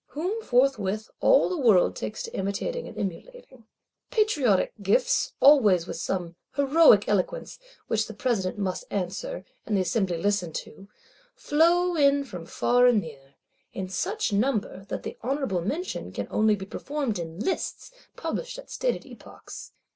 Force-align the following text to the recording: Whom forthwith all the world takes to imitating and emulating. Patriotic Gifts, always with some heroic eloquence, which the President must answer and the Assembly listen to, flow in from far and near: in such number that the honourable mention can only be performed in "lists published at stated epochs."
Whom 0.07 0.41
forthwith 0.41 1.11
all 1.19 1.47
the 1.47 1.59
world 1.59 1.95
takes 1.95 2.23
to 2.23 2.35
imitating 2.35 2.87
and 2.87 2.97
emulating. 2.97 3.67
Patriotic 4.09 4.73
Gifts, 4.81 5.33
always 5.39 5.85
with 5.85 5.97
some 5.97 6.37
heroic 6.55 7.07
eloquence, 7.07 7.59
which 7.85 8.07
the 8.07 8.15
President 8.15 8.57
must 8.57 8.83
answer 8.89 9.45
and 9.63 9.77
the 9.77 9.81
Assembly 9.81 10.17
listen 10.17 10.53
to, 10.53 10.89
flow 11.35 11.95
in 11.95 12.23
from 12.23 12.47
far 12.47 12.87
and 12.87 12.99
near: 12.99 13.35
in 13.73 13.89
such 13.89 14.33
number 14.33 14.85
that 14.85 15.03
the 15.03 15.19
honourable 15.23 15.61
mention 15.61 16.11
can 16.11 16.27
only 16.31 16.55
be 16.55 16.65
performed 16.65 17.19
in 17.19 17.37
"lists 17.39 17.91
published 18.15 18.57
at 18.57 18.71
stated 18.71 19.05
epochs." 19.05 19.71